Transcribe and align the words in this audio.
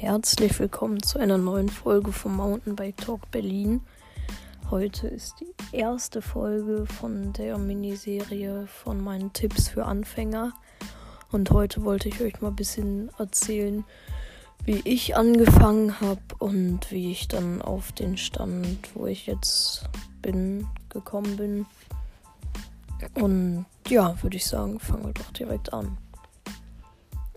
Herzlich 0.00 0.58
willkommen 0.58 1.02
zu 1.02 1.18
einer 1.18 1.36
neuen 1.36 1.68
Folge 1.68 2.10
vom 2.10 2.36
Mountainbike 2.36 2.96
Talk 2.96 3.30
Berlin. 3.30 3.82
Heute 4.70 5.08
ist 5.08 5.34
die 5.40 5.76
erste 5.76 6.22
Folge 6.22 6.86
von 6.86 7.34
der 7.34 7.58
Miniserie 7.58 8.66
von 8.66 9.04
meinen 9.04 9.34
Tipps 9.34 9.68
für 9.68 9.84
Anfänger. 9.84 10.54
Und 11.30 11.50
heute 11.50 11.84
wollte 11.84 12.08
ich 12.08 12.18
euch 12.22 12.40
mal 12.40 12.48
ein 12.48 12.56
bisschen 12.56 13.10
erzählen, 13.18 13.84
wie 14.64 14.80
ich 14.84 15.18
angefangen 15.18 16.00
habe 16.00 16.22
und 16.38 16.90
wie 16.90 17.10
ich 17.10 17.28
dann 17.28 17.60
auf 17.60 17.92
den 17.92 18.16
Stand, 18.16 18.78
wo 18.94 19.04
ich 19.04 19.26
jetzt 19.26 19.84
bin, 20.22 20.66
gekommen 20.88 21.36
bin. 21.36 21.66
Und 23.16 23.66
ja, 23.86 24.16
würde 24.22 24.38
ich 24.38 24.46
sagen, 24.46 24.80
fangen 24.80 25.04
wir 25.04 25.12
doch 25.12 25.30
direkt 25.32 25.74
an. 25.74 25.98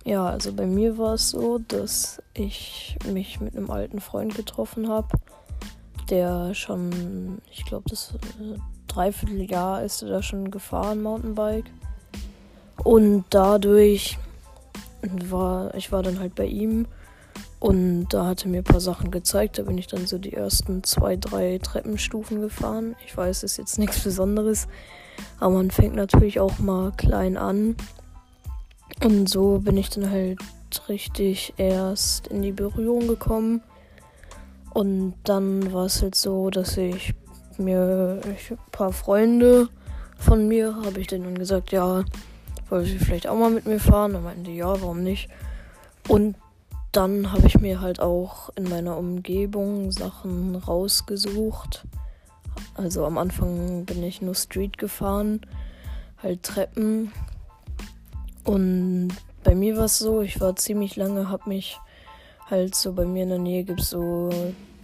Ja, 0.05 0.25
also 0.25 0.51
bei 0.51 0.65
mir 0.65 0.97
war 0.97 1.13
es 1.13 1.29
so, 1.29 1.59
dass 1.59 2.21
ich 2.33 2.97
mich 3.11 3.39
mit 3.39 3.55
einem 3.55 3.69
alten 3.69 4.01
Freund 4.01 4.35
getroffen 4.35 4.89
habe, 4.89 5.07
der 6.09 6.53
schon, 6.53 7.41
ich 7.49 7.65
glaube, 7.65 7.89
das 7.89 8.13
äh, 8.41 8.59
dreiviertel 8.87 9.49
Jahr 9.49 9.81
ist 9.83 10.01
er 10.01 10.09
da 10.09 10.21
schon 10.21 10.51
gefahren, 10.51 11.01
Mountainbike. 11.01 11.71
Und 12.83 13.23
dadurch 13.29 14.17
war, 15.29 15.73
ich 15.75 15.91
war 15.91 16.03
dann 16.03 16.19
halt 16.19 16.35
bei 16.35 16.45
ihm 16.45 16.85
und 17.59 18.09
da 18.09 18.25
hat 18.25 18.43
er 18.43 18.51
mir 18.51 18.57
ein 18.57 18.65
paar 18.65 18.81
Sachen 18.81 19.09
gezeigt. 19.09 19.57
Da 19.57 19.63
bin 19.63 19.77
ich 19.77 19.87
dann 19.87 20.05
so 20.05 20.17
die 20.17 20.33
ersten 20.33 20.83
zwei, 20.83 21.15
drei 21.15 21.59
Treppenstufen 21.59 22.41
gefahren. 22.41 22.97
Ich 23.05 23.15
weiß, 23.15 23.43
es 23.43 23.53
ist 23.53 23.57
jetzt 23.57 23.79
nichts 23.79 24.03
Besonderes, 24.03 24.67
aber 25.39 25.55
man 25.55 25.71
fängt 25.71 25.95
natürlich 25.95 26.41
auch 26.41 26.59
mal 26.59 26.91
klein 26.97 27.37
an. 27.37 27.77
Und 29.01 29.27
so 29.27 29.59
bin 29.59 29.77
ich 29.77 29.89
dann 29.89 30.09
halt 30.09 30.39
richtig 30.87 31.53
erst 31.57 32.27
in 32.27 32.41
die 32.41 32.51
Berührung 32.51 33.07
gekommen. 33.07 33.61
Und 34.73 35.13
dann 35.23 35.71
war 35.71 35.85
es 35.85 36.01
halt 36.01 36.15
so, 36.15 36.49
dass 36.49 36.77
ich 36.77 37.13
mir 37.57 38.19
ich, 38.35 38.51
ein 38.51 38.57
paar 38.71 38.91
Freunde 38.91 39.69
von 40.17 40.47
mir 40.47 40.75
habe 40.83 40.99
ich 40.99 41.07
denen 41.07 41.25
dann 41.25 41.37
gesagt, 41.37 41.71
ja, 41.71 42.03
wollen 42.69 42.85
sie 42.85 42.97
vielleicht 42.97 43.27
auch 43.27 43.37
mal 43.37 43.51
mit 43.51 43.65
mir 43.65 43.79
fahren? 43.79 44.15
Und 44.15 44.23
meinte, 44.23 44.51
ja, 44.51 44.69
warum 44.81 45.03
nicht? 45.03 45.29
Und 46.07 46.35
dann 46.91 47.31
habe 47.31 47.47
ich 47.47 47.59
mir 47.59 47.81
halt 47.81 47.99
auch 47.99 48.49
in 48.55 48.69
meiner 48.69 48.97
Umgebung 48.97 49.91
Sachen 49.91 50.55
rausgesucht. 50.55 51.85
Also 52.75 53.05
am 53.05 53.17
Anfang 53.17 53.85
bin 53.85 54.01
ich 54.03 54.21
nur 54.21 54.35
Street 54.35 54.77
gefahren, 54.77 55.41
halt 56.21 56.43
Treppen 56.43 57.11
und 58.43 59.09
bei 59.43 59.55
mir 59.55 59.77
war 59.77 59.85
es 59.85 59.99
so, 59.99 60.21
ich 60.21 60.39
war 60.39 60.55
ziemlich 60.55 60.95
lange, 60.95 61.29
hab 61.29 61.47
mich 61.47 61.79
halt 62.49 62.75
so 62.75 62.93
bei 62.93 63.05
mir 63.05 63.23
in 63.23 63.29
der 63.29 63.39
Nähe 63.39 63.63
gibt 63.63 63.81
es 63.81 63.89
so 63.89 64.29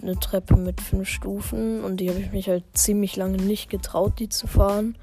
eine 0.01 0.19
Treppe 0.19 0.55
mit 0.55 0.81
fünf 0.81 1.07
Stufen 1.09 1.83
und 1.83 1.97
die 1.97 2.09
habe 2.09 2.19
ich 2.19 2.31
mich 2.31 2.47
halt 2.47 2.63
ziemlich 2.73 3.15
lange 3.15 3.37
nicht 3.37 3.69
getraut, 3.69 4.13
die 4.19 4.29
zu 4.29 4.47
fahren. 4.47 4.97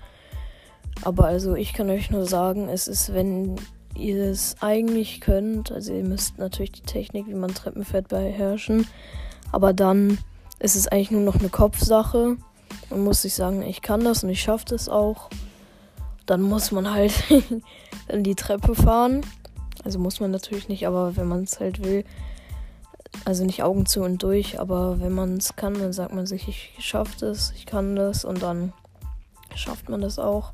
Aber 1.03 1.27
also 1.27 1.55
ich 1.55 1.75
kann 1.75 1.91
euch 1.91 2.11
nur 2.11 2.25
sagen, 2.25 2.69
es 2.69 2.89
ist, 2.89 3.13
wenn 3.13 3.57
ihr 3.95 4.25
es 4.25 4.57
eigentlich 4.61 5.21
könnt, 5.21 5.71
also 5.71 5.93
ihr 5.93 6.05
müsst 6.05 6.39
natürlich 6.39 6.73
die 6.73 6.83
Technik, 6.83 7.27
wie 7.29 7.35
man 7.35 7.55
Treppen 7.55 7.85
fährt, 7.85 8.09
beherrschen, 8.09 8.87
aber 9.53 9.73
dann 9.73 10.19
ist 10.59 10.77
es 10.77 10.89
eigentlich 10.89 11.11
nur 11.11 11.23
noch 11.23 11.39
eine 11.39 11.51
Kopfsache. 11.51 12.37
Man 12.91 13.05
muss 13.05 13.23
sich 13.23 13.35
sagen, 13.35 13.63
ich 13.63 13.83
kann 13.83 14.05
das 14.05 14.25
und 14.25 14.31
ich 14.31 14.41
schaffe 14.41 14.65
das 14.69 14.89
auch 14.89 15.29
dann 16.27 16.43
muss 16.43 16.73
man 16.73 16.93
halt 16.93 17.13
in 18.09 18.23
die 18.23 18.35
Treppe 18.35 18.75
fahren. 18.75 19.23
Also 19.85 19.99
muss 19.99 20.21
man 20.21 20.31
natürlich 20.31 20.69
nicht, 20.69 20.87
aber 20.87 21.17
wenn 21.17 21.29
man 21.29 21.45
es 21.45 21.61
halt 21.61 21.85
will, 21.85 22.05
also 23.25 23.45
nicht 23.45 23.63
Augen 23.63 23.87
zu 23.87 24.03
und 24.03 24.23
durch, 24.23 24.59
aber 24.61 25.01
wenn 25.01 25.13
man 25.13 25.37
es 25.37 25.57
kann, 25.57 25.75
dann 25.75 25.93
sagt 25.93 26.13
man 26.13 26.27
sich, 26.27 26.49
ich 26.49 26.75
schaffe 26.79 27.17
das, 27.21 27.53
ich 27.53 27.67
kann 27.67 27.97
das 27.97 28.25
und 28.25 28.43
dann 28.43 28.73
schafft 29.55 29.89
man 29.89 30.01
das 30.01 30.19
auch. 30.19 30.53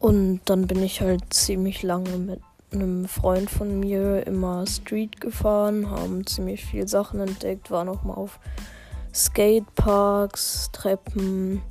Und 0.00 0.40
dann 0.46 0.66
bin 0.66 0.82
ich 0.82 1.00
halt 1.00 1.32
ziemlich 1.32 1.82
lange 1.82 2.18
mit 2.18 2.40
einem 2.72 3.06
Freund 3.06 3.48
von 3.48 3.80
mir 3.80 4.26
immer 4.26 4.66
Street 4.66 5.20
gefahren, 5.20 5.90
haben 5.90 6.26
ziemlich 6.26 6.64
viele 6.64 6.88
Sachen 6.88 7.20
entdeckt, 7.20 7.70
waren 7.70 7.88
auch 7.88 8.02
mal 8.02 8.14
auf 8.14 8.40
Skateparks, 9.14 10.70
Treppen, 10.72 11.62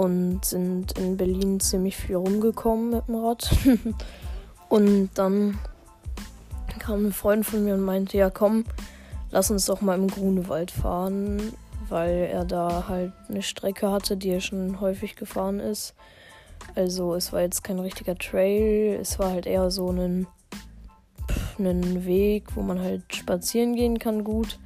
und 0.00 0.46
sind 0.46 0.92
in 0.92 1.18
Berlin 1.18 1.60
ziemlich 1.60 1.94
viel 1.94 2.16
rumgekommen 2.16 2.88
mit 2.88 3.06
dem 3.06 3.16
Rad. 3.16 3.50
und 4.70 5.10
dann 5.12 5.58
kam 6.78 7.08
ein 7.08 7.12
Freund 7.12 7.44
von 7.44 7.62
mir 7.62 7.74
und 7.74 7.82
meinte, 7.82 8.16
ja 8.16 8.30
komm, 8.30 8.64
lass 9.30 9.50
uns 9.50 9.66
doch 9.66 9.82
mal 9.82 9.98
im 9.98 10.08
Grunewald 10.08 10.70
fahren, 10.70 11.52
weil 11.90 12.30
er 12.32 12.46
da 12.46 12.88
halt 12.88 13.12
eine 13.28 13.42
Strecke 13.42 13.92
hatte, 13.92 14.16
die 14.16 14.30
er 14.30 14.40
schon 14.40 14.80
häufig 14.80 15.16
gefahren 15.16 15.60
ist. 15.60 15.94
Also 16.74 17.14
es 17.14 17.30
war 17.34 17.42
jetzt 17.42 17.62
kein 17.62 17.78
richtiger 17.78 18.16
Trail, 18.16 18.98
es 19.02 19.18
war 19.18 19.32
halt 19.32 19.44
eher 19.44 19.70
so 19.70 19.90
ein, 19.90 20.26
ein 21.58 22.06
Weg, 22.06 22.56
wo 22.56 22.62
man 22.62 22.80
halt 22.80 23.14
spazieren 23.14 23.76
gehen 23.76 23.98
kann 23.98 24.24
gut 24.24 24.58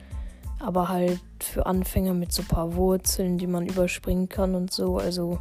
aber 0.65 0.89
halt 0.89 1.21
für 1.41 1.67
Anfänger 1.67 2.15
mit 2.15 2.33
so 2.33 2.43
ein 2.43 2.49
paar 2.49 2.75
Wurzeln, 2.75 3.39
die 3.39 3.47
man 3.47 3.67
überspringen 3.67 4.29
kann 4.29 4.55
und 4.55 4.73
so. 4.73 4.97
Also 4.97 5.39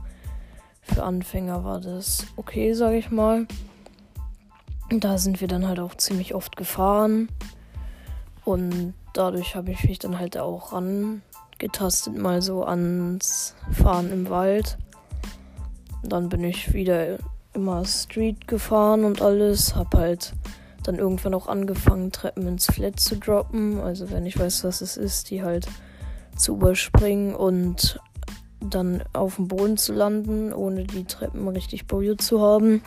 für 0.81 1.03
Anfänger 1.03 1.63
war 1.63 1.79
das 1.79 2.28
okay, 2.35 2.73
sage 2.73 2.97
ich 2.97 3.09
mal. 3.09 3.47
Da 4.89 5.17
sind 5.17 5.39
wir 5.39 5.47
dann 5.47 5.67
halt 5.67 5.79
auch 5.79 5.95
ziemlich 5.95 6.35
oft 6.35 6.57
gefahren 6.57 7.29
und 8.44 8.94
dadurch 9.13 9.56
habe 9.56 9.72
ich 9.72 9.84
mich 9.85 10.00
dann 10.00 10.19
halt 10.19 10.38
auch 10.38 10.73
rangetastet, 10.73 12.17
mal 12.17 12.41
so 12.41 12.66
ans 12.66 13.55
Fahren 13.72 14.11
im 14.11 14.29
Wald. 14.29 14.78
Dann 16.03 16.28
bin 16.28 16.44
ich 16.44 16.73
wieder 16.73 17.17
immer 17.53 17.85
Street 17.85 18.47
gefahren 18.47 19.05
und 19.05 19.22
alles, 19.22 19.75
hab 19.75 19.95
halt 19.95 20.34
dann 20.84 20.98
irgendwann 20.98 21.34
auch 21.34 21.48
angefangen, 21.48 22.12
Treppen 22.12 22.48
ins 22.48 22.66
Flat 22.66 23.00
zu 23.00 23.18
droppen. 23.18 23.80
Also 23.80 24.12
wenn 24.12 24.26
ich 24.26 24.38
weiß, 24.38 24.64
was 24.64 24.82
es 24.82 24.98
ist, 24.98 25.30
die 25.30 25.44
halt 25.44 25.68
zu 26.36 26.56
überspringen 26.56 27.36
und 27.36 28.00
dann 28.60 29.04
auf 29.14 29.36
dem 29.36 29.48
Boden 29.48 29.78
zu 29.78 29.94
landen, 29.94 30.54
ohne 30.54 30.86
die 30.86 31.04
Treppen 31.04 31.48
richtig 31.48 31.88
berührt 31.88 32.22
zu 32.22 32.42
haben. 32.42 32.82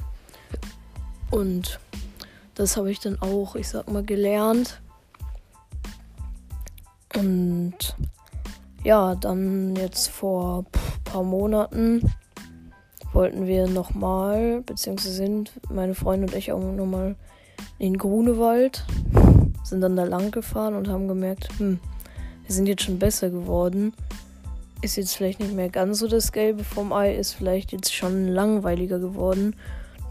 Und 1.30 1.80
das 2.54 2.76
habe 2.76 2.90
ich 2.90 3.00
dann 3.00 3.20
auch, 3.20 3.56
ich 3.56 3.68
sag 3.68 3.90
mal, 3.90 4.04
gelernt. 4.04 4.80
Und 7.14 7.96
ja, 8.84 9.14
dann 9.14 9.74
jetzt 9.76 10.08
vor 10.08 10.60
ein 10.60 11.02
paar 11.04 11.22
Monaten 11.22 12.12
wollten 13.12 13.46
wir 13.46 13.66
nochmal, 13.66 14.62
beziehungsweise 14.62 15.14
sind 15.14 15.52
meine 15.70 15.94
Freunde 15.94 16.26
und 16.26 16.34
ich 16.34 16.52
auch 16.52 16.60
nochmal 16.60 17.16
in 17.78 17.98
Grunewald, 17.98 18.84
sind 19.62 19.80
dann 19.80 19.96
da 19.96 20.04
lang 20.04 20.30
gefahren 20.30 20.74
und 20.74 20.88
haben 20.88 21.08
gemerkt, 21.08 21.48
hm, 21.58 21.80
wir 22.44 22.54
sind 22.54 22.66
jetzt 22.66 22.82
schon 22.82 22.98
besser 22.98 23.30
geworden. 23.30 23.92
Ist 24.82 24.96
jetzt 24.96 25.16
vielleicht 25.16 25.40
nicht 25.40 25.54
mehr 25.54 25.68
ganz 25.68 25.98
so 25.98 26.06
das 26.06 26.32
Gelbe 26.32 26.62
vom 26.62 26.92
Ei, 26.92 27.14
ist 27.14 27.32
vielleicht 27.32 27.72
jetzt 27.72 27.94
schon 27.94 28.28
langweiliger 28.28 28.98
geworden. 28.98 29.56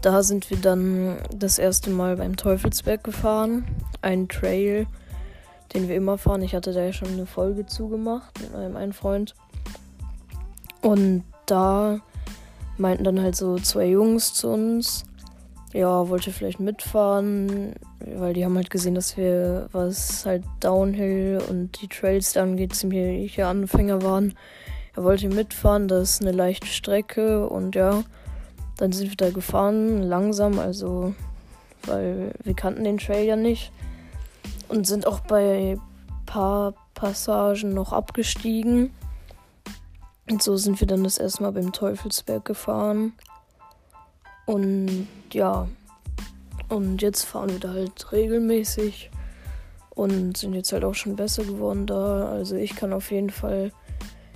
Da 0.02 0.22
sind 0.22 0.50
wir 0.50 0.58
dann 0.58 1.16
das 1.34 1.58
erste 1.58 1.90
Mal 1.90 2.16
beim 2.16 2.36
Teufelsberg 2.36 3.02
gefahren. 3.02 3.64
Ein 4.02 4.28
Trail, 4.28 4.86
den 5.72 5.88
wir 5.88 5.96
immer 5.96 6.18
fahren. 6.18 6.42
Ich 6.42 6.54
hatte 6.54 6.72
da 6.72 6.84
ja 6.84 6.92
schon 6.92 7.08
eine 7.08 7.26
Folge 7.26 7.66
zugemacht 7.66 8.40
mit 8.40 8.52
meinem 8.52 8.76
einen 8.76 8.92
Freund. 8.92 9.34
Und 10.82 11.24
da 11.46 12.00
meinten 12.76 13.04
dann 13.04 13.20
halt 13.20 13.36
so 13.36 13.56
zwei 13.56 13.86
Jungs 13.86 14.34
zu 14.34 14.48
uns, 14.48 15.04
ja, 15.76 16.08
wollte 16.08 16.32
vielleicht 16.32 16.58
mitfahren, 16.58 17.74
weil 18.00 18.32
die 18.32 18.44
haben 18.44 18.56
halt 18.56 18.70
gesehen, 18.70 18.94
dass 18.94 19.16
wir, 19.16 19.68
was 19.72 20.24
halt 20.24 20.44
Downhill 20.60 21.42
und 21.48 21.80
die 21.82 21.88
Trails 21.88 22.32
dann 22.32 22.56
geht, 22.56 22.74
ziemliche 22.74 23.46
Anfänger 23.46 24.02
waren. 24.02 24.34
Er 24.94 25.04
wollte 25.04 25.28
mitfahren, 25.28 25.88
das 25.88 26.12
ist 26.12 26.22
eine 26.22 26.32
leichte 26.32 26.66
Strecke 26.66 27.46
und 27.48 27.74
ja, 27.74 28.02
dann 28.78 28.92
sind 28.92 29.10
wir 29.10 29.16
da 29.16 29.30
gefahren, 29.30 30.02
langsam, 30.02 30.58
also, 30.58 31.14
weil 31.84 32.32
wir 32.42 32.54
kannten 32.54 32.84
den 32.84 32.98
Trail 32.98 33.26
ja 33.26 33.36
nicht 33.36 33.70
und 34.68 34.86
sind 34.86 35.06
auch 35.06 35.20
bei 35.20 35.78
paar 36.24 36.72
Passagen 36.94 37.74
noch 37.74 37.92
abgestiegen. 37.92 38.92
Und 40.28 40.42
so 40.42 40.56
sind 40.56 40.80
wir 40.80 40.86
dann 40.86 41.04
das 41.04 41.18
erste 41.18 41.42
Mal 41.42 41.52
beim 41.52 41.72
Teufelsberg 41.72 42.44
gefahren. 42.44 43.12
Und 44.46 45.08
ja, 45.32 45.68
und 46.68 47.02
jetzt 47.02 47.24
fahren 47.24 47.50
wir 47.50 47.60
da 47.60 47.72
halt 47.72 48.12
regelmäßig 48.12 49.10
und 49.94 50.36
sind 50.36 50.54
jetzt 50.54 50.72
halt 50.72 50.84
auch 50.84 50.94
schon 50.94 51.16
besser 51.16 51.44
geworden 51.44 51.86
da. 51.86 52.28
Also 52.28 52.56
ich 52.56 52.74
kann 52.76 52.92
auf 52.92 53.10
jeden 53.10 53.30
Fall 53.30 53.72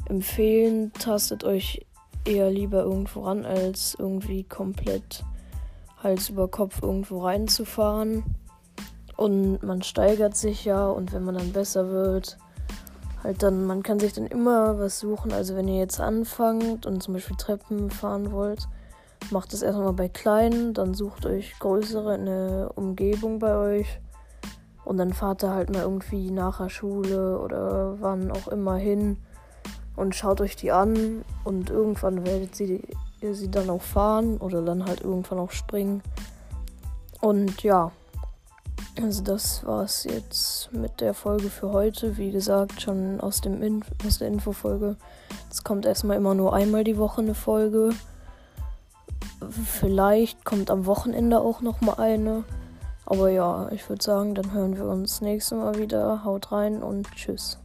empfehlen, 0.09 0.93
tastet 0.95 1.45
euch 1.45 1.87
eher 2.25 2.51
lieber 2.51 2.83
irgendwo 2.83 3.25
ran, 3.25 3.45
als 3.45 3.97
irgendwie 3.99 4.45
komplett 4.45 5.25
Hals 6.03 6.31
über 6.31 6.49
Kopf 6.49 6.83
irgendwo 6.83 7.25
reinzufahren. 7.25 8.25
Und 9.17 9.63
man 9.63 9.83
steigert 9.83 10.37
sich 10.37 10.65
ja 10.65 10.89
und 10.89 11.13
wenn 11.13 11.25
man 11.25 11.35
dann 11.35 11.53
besser 11.53 11.91
wird, 11.91 12.39
halt 13.23 13.43
dann, 13.43 13.67
man 13.67 13.83
kann 13.83 14.01
sich 14.01 14.15
dann 14.15 14.27
immer 14.27 14.79
was 14.79 14.99
suchen. 14.99 15.33
Also 15.33 15.57
wenn 15.57 15.69
ihr 15.69 15.79
jetzt 15.79 16.01
anfangt 16.01 16.87
und 16.87 17.03
zum 17.03 17.15
Beispiel 17.15 17.37
Treppen 17.37 17.91
fahren 17.91 18.33
wollt, 18.33 18.67
macht 19.33 19.53
es 19.53 19.63
erstmal 19.63 19.93
bei 19.93 20.09
kleinen, 20.09 20.75
dann 20.75 20.95
sucht 20.95 21.27
euch 21.27 21.59
größere 21.59 22.15
eine 22.15 22.71
Umgebung 22.75 23.39
bei 23.39 23.57
euch. 23.57 24.01
Und 24.85 24.97
dann 24.97 25.13
fahrt 25.13 25.45
ihr 25.45 25.51
halt 25.51 25.71
mal 25.71 25.83
irgendwie 25.83 26.31
nach 26.31 26.59
der 26.59 26.69
Schule 26.69 27.39
oder 27.39 28.01
wann 28.01 28.31
auch 28.31 28.49
immer 28.49 28.77
hin 28.77 29.19
und 29.97 30.15
schaut 30.15 30.41
euch 30.41 30.57
die 30.57 30.73
an 30.73 31.25
und 31.45 31.71
irgendwann 31.71 32.25
werdet 32.25 32.55
sie, 32.55 32.83
ihr 33.21 33.35
sie 33.35 33.51
dann 33.51 33.71
auch 33.71 33.83
fahren 33.83 34.39
oder 34.39 34.63
dann 34.63 34.87
halt 34.87 35.03
irgendwann 35.03 35.39
auch 35.39 35.51
springen. 35.51 36.03
Und 37.21 37.63
ja, 37.63 37.93
also 39.01 39.23
das 39.23 39.65
war's 39.65 40.05
jetzt 40.05 40.73
mit 40.73 41.01
der 41.01 41.15
Folge 41.15 41.51
für 41.51 41.71
heute. 41.71 42.17
Wie 42.17 42.31
gesagt, 42.31 42.83
schon 42.83 43.21
aus, 43.21 43.41
dem 43.41 43.63
In 43.63 43.85
aus 44.07 44.19
der 44.19 44.29
Infofolge. 44.29 44.97
Es 45.51 45.63
kommt 45.63 45.87
erstmal 45.87 46.17
immer 46.17 46.35
nur 46.35 46.55
einmal 46.55 46.85
die 46.85 46.99
Woche 46.99 47.21
eine 47.21 47.35
Folge. 47.35 47.91
Vielleicht 49.51 50.45
kommt 50.45 50.71
am 50.71 50.87
Wochenende 50.87 51.41
auch 51.41 51.61
noch 51.61 51.81
mal 51.81 51.95
eine. 51.95 52.45
Aber 53.07 53.29
ja, 53.31 53.69
ich 53.73 53.89
würde 53.89 54.03
sagen, 54.03 54.35
dann 54.35 54.53
hören 54.53 54.77
wir 54.77 54.85
uns 54.85 55.21
nächstes 55.21 55.59
Mal 55.59 55.79
wieder. 55.79 56.25
Haut 56.25 56.53
rein 56.53 56.83
und 56.83 57.11
tschüss. 57.13 57.59